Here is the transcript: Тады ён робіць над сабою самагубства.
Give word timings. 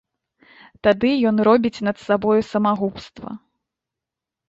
Тады 0.87 1.11
ён 1.33 1.43
робіць 1.49 1.83
над 1.91 1.97
сабою 2.07 2.41
самагубства. 2.51 3.29